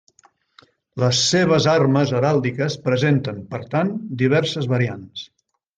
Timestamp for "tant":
3.77-3.97